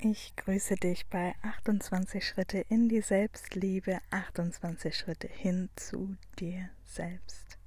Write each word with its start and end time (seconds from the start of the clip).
Ich 0.00 0.36
grüße 0.36 0.76
dich 0.76 1.08
bei 1.08 1.34
28 1.42 2.24
Schritte 2.24 2.58
in 2.68 2.88
die 2.88 3.00
Selbstliebe, 3.00 3.98
28 4.10 4.96
Schritte 4.96 5.26
hin 5.26 5.70
zu 5.74 6.16
dir 6.38 6.70
selbst. 6.84 7.58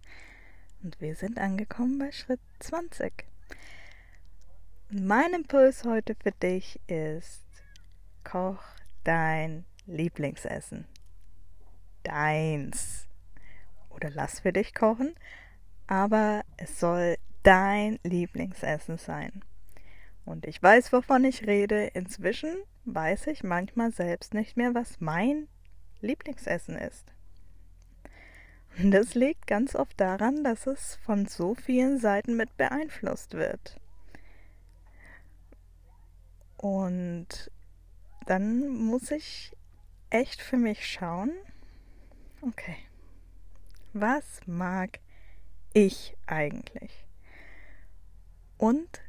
Und 0.81 1.01
wir 1.01 1.17
sind 1.17 1.37
angekommen 1.37 1.99
bei 1.99 2.13
Schritt 2.13 2.39
20. 2.59 3.25
Mein 4.91 5.33
Impuls 5.33 5.83
heute 5.83 6.15
für 6.15 6.31
dich 6.31 6.79
ist, 6.87 7.43
koch 8.23 8.63
dein 9.03 9.65
Lieblingsessen. 9.85 10.87
Deins. 12.03 13.09
Oder 13.89 14.09
lass 14.09 14.39
für 14.39 14.53
dich 14.53 14.73
kochen, 14.73 15.15
aber 15.85 16.43
es 16.55 16.79
soll 16.79 17.17
dein 17.43 17.99
Lieblingsessen 18.03 18.97
sein. 18.97 19.43
Und 20.25 20.45
ich 20.45 20.61
weiß, 20.61 20.93
wovon 20.93 21.23
ich 21.23 21.47
rede. 21.47 21.87
Inzwischen 21.87 22.55
weiß 22.85 23.27
ich 23.27 23.43
manchmal 23.43 23.91
selbst 23.91 24.33
nicht 24.33 24.57
mehr, 24.57 24.73
was 24.73 24.99
mein 24.99 25.47
Lieblingsessen 26.01 26.77
ist. 26.77 27.05
Und 28.77 28.91
das 28.91 29.15
liegt 29.15 29.47
ganz 29.47 29.75
oft 29.75 29.99
daran, 29.99 30.43
dass 30.43 30.65
es 30.67 30.95
von 30.95 31.25
so 31.25 31.55
vielen 31.55 31.99
Seiten 31.99 32.37
mit 32.37 32.55
beeinflusst 32.57 33.33
wird. 33.33 33.79
Und 36.57 37.51
dann 38.27 38.67
muss 38.67 39.11
ich 39.11 39.55
echt 40.09 40.41
für 40.41 40.57
mich 40.57 40.85
schauen, 40.85 41.31
okay, 42.41 42.77
was 43.93 44.41
mag 44.45 44.99
ich 45.73 46.15
eigentlich? 46.27 47.05
Und 48.57 49.01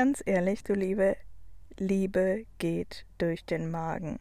Ganz 0.00 0.22
ehrlich, 0.24 0.64
du 0.64 0.72
Liebe, 0.72 1.14
Liebe 1.76 2.46
geht 2.56 3.04
durch 3.18 3.44
den 3.44 3.70
Magen. 3.70 4.18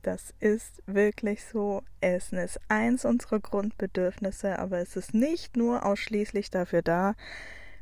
Das 0.00 0.32
ist 0.40 0.82
wirklich 0.86 1.44
so. 1.44 1.82
Essen 2.00 2.38
ist 2.38 2.58
eins 2.68 3.04
unserer 3.04 3.38
Grundbedürfnisse, 3.38 4.58
aber 4.58 4.78
es 4.78 4.96
ist 4.96 5.12
nicht 5.12 5.54
nur 5.54 5.84
ausschließlich 5.84 6.48
dafür 6.48 6.80
da, 6.80 7.14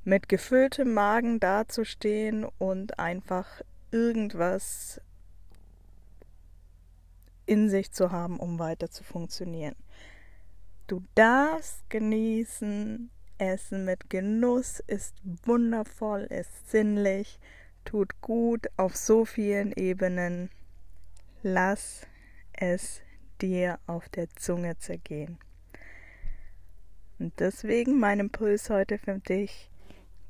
mit 0.03 0.29
gefülltem 0.29 0.93
Magen 0.93 1.39
dazustehen 1.39 2.45
und 2.59 2.99
einfach 2.99 3.63
irgendwas 3.93 5.01
in 7.45 7.71
sich 7.71 7.93
zu 7.93 8.11
haben, 8.11 8.41
um 8.41 8.59
weiter 8.59 8.91
zu 8.91 9.05
funktionieren. 9.05 9.77
Du 10.89 11.01
darfst 11.15 11.89
genießen, 11.91 13.09
Essen 13.39 13.85
mit 13.85 14.11
Genuss 14.11 14.81
ist 14.87 15.15
wundervoll, 15.45 16.23
ist 16.23 16.71
sinnlich, 16.71 17.39
tut 17.85 18.21
gut 18.21 18.67
auf 18.77 18.97
so 18.97 19.25
vielen 19.25 19.73
Ebenen. 19.73 20.51
Lass 21.43 22.07
es 22.53 23.03
dir 23.41 23.79
auf 23.87 24.09
der 24.09 24.29
Zunge 24.37 24.79
zergehen. 24.79 25.39
Und 27.19 27.39
deswegen 27.41 27.99
mein 27.99 28.21
Impuls 28.21 28.71
heute 28.71 28.99
für 28.99 29.19
dich. 29.19 29.71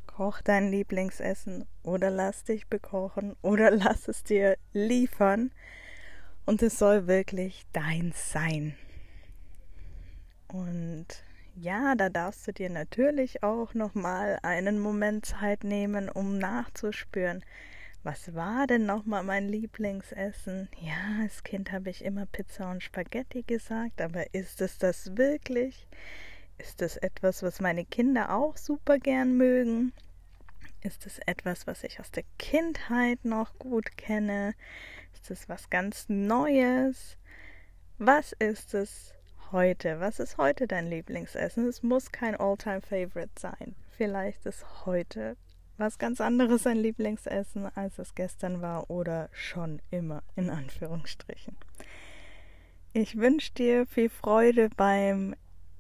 Koch 0.07 0.41
dein 0.41 0.71
Lieblingsessen 0.71 1.67
oder 1.83 2.11
lass 2.11 2.45
dich 2.45 2.69
bekochen 2.69 3.37
oder 3.43 3.71
lass 3.73 4.09
es 4.09 4.23
dir 4.25 4.57
liefern. 4.73 5.51
Und 6.45 6.63
es 6.63 6.79
soll 6.79 7.07
wirklich 7.07 7.67
dein 7.73 8.13
sein. 8.15 8.77
Und 10.49 11.07
ja, 11.57 11.95
da 11.95 12.09
darfst 12.09 12.47
du 12.47 12.53
dir 12.53 12.71
natürlich 12.71 13.43
auch 13.43 13.75
noch 13.75 13.95
mal 13.95 14.39
einen 14.43 14.79
Moment 14.79 15.27
Zeit 15.27 15.65
nehmen, 15.65 16.09
um 16.09 16.39
nachzuspüren, 16.39 17.45
was 18.03 18.35
war 18.35 18.69
denn 18.69 18.87
noch 18.87 19.05
mal 19.05 19.25
mein 19.25 19.49
Lieblingsessen? 19.49 20.69
Ja, 20.81 21.23
als 21.23 21.43
Kind 21.43 21.73
habe 21.73 21.91
ich 21.91 22.05
immer 22.05 22.27
Pizza 22.27 22.71
und 22.71 22.83
Spaghetti 22.83 23.43
gesagt, 23.43 24.01
aber 24.01 24.33
ist 24.33 24.61
es 24.61 24.79
das 24.79 25.17
wirklich? 25.17 25.89
Ist 26.59 26.83
es 26.83 26.97
etwas, 26.99 27.43
was 27.43 27.61
meine 27.61 27.85
Kinder 27.85 28.33
auch 28.33 28.57
super 28.57 28.99
gern 28.99 29.37
mögen? 29.37 29.93
Ist 30.83 31.05
es 31.05 31.19
etwas, 31.27 31.67
was 31.67 31.83
ich 31.83 31.99
aus 31.99 32.13
der 32.13 32.23
Kindheit 32.39 33.25
noch 33.25 33.59
gut 33.59 33.97
kenne? 33.97 34.55
Ist 35.13 35.31
es 35.33 35.49
was 35.49 35.69
ganz 35.69 36.09
Neues? 36.09 37.17
Was 37.99 38.33
ist 38.39 38.75
es, 38.75 39.16
heute? 39.53 40.01
Was 40.01 40.21
ist 40.21 40.39
heute 40.39 40.67
dein 40.67 40.89
Lieblingsessen? 40.89 41.67
Es 41.67 41.83
muss 41.83 42.13
kein 42.13 42.35
Alltime 42.35 42.81
favorite 42.81 43.31
sein. 43.39 43.75
Vielleicht 43.97 44.47
ist 44.47 44.65
heute 44.85 45.37
was 45.79 45.99
ganz 45.99 46.21
anderes 46.21 46.67
ein 46.67 46.79
Lieblingsessen, 46.79 47.67
als 47.77 47.99
es 47.99 48.15
gestern 48.15 48.63
war 48.63 48.91
oder 48.91 49.29
schon 49.33 49.81
immer, 49.91 50.23
in 50.35 50.49
Anführungsstrichen. 50.51 51.57
Ich 52.93 53.19
wünsche 53.19 53.53
dir 53.53 53.87
viel 53.87 54.09
Freude 54.09 54.71
beim 54.77 55.35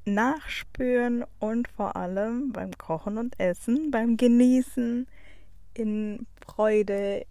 Nachspüren 0.04 1.24
und 1.38 1.68
vor 1.68 1.96
allem 1.96 2.52
beim 2.52 2.76
Kochen 2.76 3.18
und 3.18 3.40
Essen, 3.40 3.90
beim 3.90 4.16
Genießen, 4.16 5.06
in 5.74 6.26
Freude, 6.46 7.26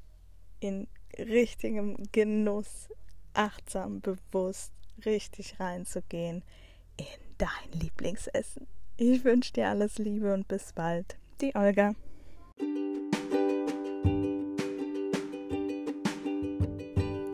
in 0.59 0.88
richtigem 1.18 1.97
Genuss, 2.12 2.90
achtsam, 3.34 4.01
bewusst 4.01 4.74
richtig 5.06 5.59
reinzugehen 5.59 6.44
in 6.97 7.06
dein 7.38 7.79
Lieblingsessen. 7.79 8.67
Ich 8.97 9.23
wünsche 9.23 9.53
dir 9.53 9.69
alles 9.69 9.97
Liebe 9.97 10.33
und 10.33 10.47
bis 10.47 10.72
bald. 10.73 11.17
Die 11.41 11.53
Olga. 11.56 11.94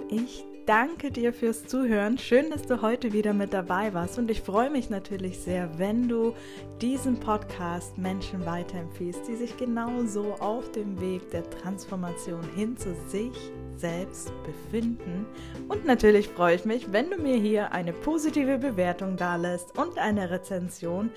Ich 0.09 0.43
danke 0.65 1.11
dir 1.11 1.33
fürs 1.33 1.67
Zuhören. 1.67 2.17
Schön, 2.17 2.49
dass 2.49 2.63
du 2.63 2.81
heute 2.81 3.13
wieder 3.13 3.33
mit 3.33 3.53
dabei 3.53 3.93
warst. 3.93 4.17
Und 4.17 4.31
ich 4.31 4.41
freue 4.41 4.69
mich 4.69 4.89
natürlich 4.89 5.39
sehr, 5.39 5.77
wenn 5.77 6.07
du 6.07 6.33
diesen 6.81 7.19
Podcast 7.19 7.97
Menschen 7.97 8.45
weiterempfiehlst, 8.45 9.27
die 9.27 9.35
sich 9.35 9.55
genauso 9.57 10.33
auf 10.39 10.71
dem 10.71 10.99
Weg 10.99 11.29
der 11.31 11.49
Transformation 11.49 12.43
hin 12.55 12.75
zu 12.75 12.95
sich 13.07 13.51
selbst 13.77 14.31
befinden. 14.43 15.25
Und 15.67 15.85
natürlich 15.85 16.27
freue 16.27 16.55
ich 16.55 16.65
mich, 16.65 16.91
wenn 16.91 17.09
du 17.09 17.17
mir 17.17 17.37
hier 17.37 17.71
eine 17.71 17.93
positive 17.93 18.57
Bewertung 18.57 19.17
da 19.17 19.35
lässt 19.35 19.77
und 19.77 19.97
eine 19.97 20.29
Rezension. 20.29 21.09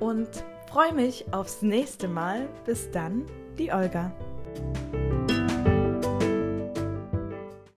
Und 0.00 0.28
freue 0.70 0.92
mich 0.92 1.24
aufs 1.32 1.62
nächste 1.62 2.08
Mal. 2.08 2.48
Bis 2.66 2.90
dann, 2.90 3.24
die 3.58 3.72
Olga. 3.72 4.12